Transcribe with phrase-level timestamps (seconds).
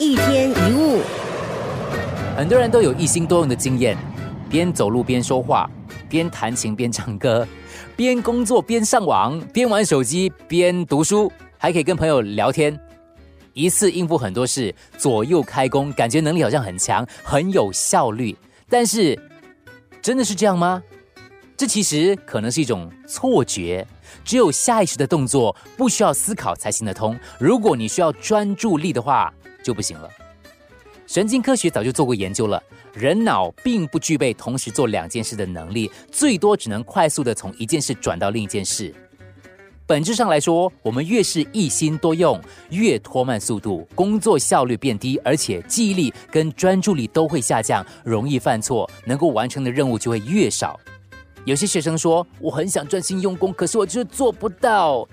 [0.00, 1.02] 一天一物，
[2.34, 3.94] 很多人都有一心多用的经验，
[4.48, 5.70] 边走路边说话，
[6.08, 7.46] 边弹琴边唱歌，
[7.96, 12.80] 边工作边上网，边玩手机边读书，还可以跟朋友聊天，
[13.52, 18.34] 一次应付很多事，左右开工，感觉能力好像很强，很有效率。
[18.70, 19.18] 但是，
[20.00, 20.82] 真的是这样吗？
[21.58, 23.86] 这其实可能是一种错觉。
[24.24, 27.14] 只有下意识的动作，不需要思考才行得通。
[27.38, 29.32] 如果你需要专注力的话，
[29.62, 30.08] 就不行了。
[31.06, 32.62] 神经科学早就做过研究了，
[32.94, 38.94] 人脑并不具备同时做两件事的能力，最多只能快速的从一件事转到另一件事。
[39.86, 42.40] 本质上来说，我们越是一心多用，
[42.70, 50.78] 越拖慢速度，工作效率变低，而且记忆力跟专注力都会下降，容易犯错，能够完成的任务就会越少。
[51.44, 55.08] 有些学生说：“我很想专心用功，可是我就是做不到。”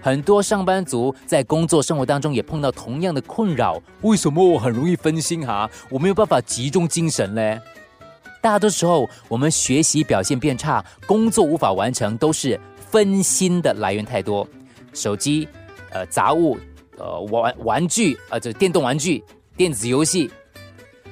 [0.00, 3.80] 很多上班族在工作生活当中也碰到同样的困扰。
[4.02, 5.68] 为什么我很容易分心哈？
[5.90, 7.60] 我没有办法集中精神嘞。
[8.40, 14.46] 大多时候，我们学习表现变差，工作无法完成，都是分心的来源太多。
[14.94, 15.48] 手机、
[15.90, 16.56] 呃杂物、
[16.96, 19.22] 呃玩玩具啊，这电动玩具、
[19.56, 20.30] 电子游戏，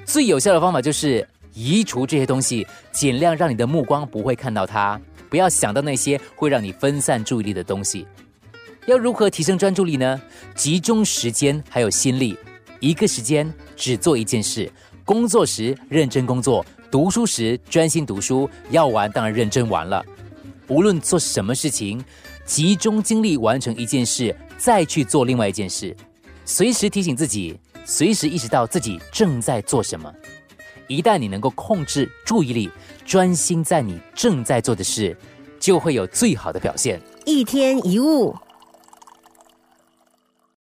[0.04, 8.06] 最有效的方法就是移除这些东西，尽量让你的目光不会看到它，不要想到那些会让你分散注意力的东西。
[8.86, 10.20] 要如何提升专注力呢？
[10.54, 12.38] 集中时间还有心力，
[12.78, 14.70] 一个时间只做一件事。
[15.04, 18.48] 工作时认真工作，读书时专心读书。
[18.70, 20.04] 要玩当然认真玩了。
[20.68, 22.02] 无论做什么事情，
[22.44, 25.94] 集中精力完成一件事，再去做另外一件事。
[26.44, 30.12] 随时提醒自己，随时意识到自己正在做什么。
[30.86, 32.70] 一旦你能够控制注意力，
[33.04, 35.16] 专心在你正在做的事，
[35.58, 37.00] 就会有最好的表现。
[37.24, 38.32] 一天一物。